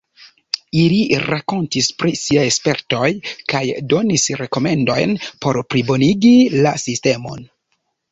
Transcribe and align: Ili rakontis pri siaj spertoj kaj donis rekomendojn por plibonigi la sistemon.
Ili 0.83 0.95
rakontis 1.23 1.89
pri 2.03 2.13
siaj 2.21 2.45
spertoj 2.55 3.09
kaj 3.53 3.61
donis 3.91 4.23
rekomendojn 4.39 5.13
por 5.47 5.61
plibonigi 5.75 6.33
la 6.65 6.73
sistemon. 6.87 7.45